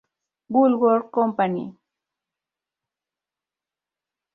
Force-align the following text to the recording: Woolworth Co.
Woolworth 0.49 1.11
Co. 1.13 1.77